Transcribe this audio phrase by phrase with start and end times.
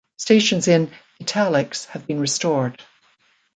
[0.17, 0.89] Stations in
[1.21, 2.81] "italics" have been restored.